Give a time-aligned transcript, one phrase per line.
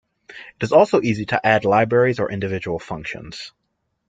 [0.59, 3.51] It is also easy to add other libraries or individual functions.